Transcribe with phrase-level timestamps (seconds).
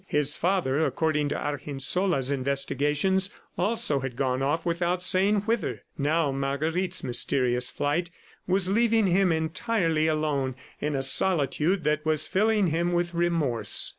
[0.07, 5.83] His father, according to Argensola's investigations, also had gone off without saying whither.
[5.95, 8.09] Now Marguerite's mysterious flight
[8.47, 13.89] was leaving him entirely alone, in a solitude that was filling him with remorse.